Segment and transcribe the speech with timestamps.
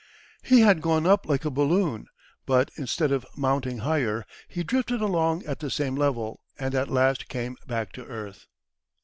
[0.41, 2.07] He had gone up like a balloon;
[2.47, 7.29] but, instead of mounting higher, he drifted along at the same level, and at last
[7.29, 8.47] came back to earth.